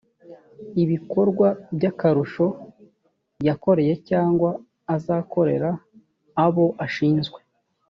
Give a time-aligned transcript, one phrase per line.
[0.83, 2.45] ibikorwa by akarusho
[3.47, 4.49] yakoreye cyangwa
[4.95, 5.69] azakorera
[6.45, 7.39] abo ashinzwe